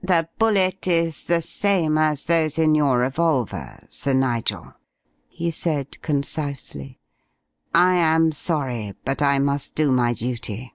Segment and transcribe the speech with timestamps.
[0.00, 4.72] "The bullet is the same as those in your revolver, Sir Nigel,"
[5.28, 6.98] he said, concisely.
[7.74, 10.72] "I am sorry, but I must do my duty.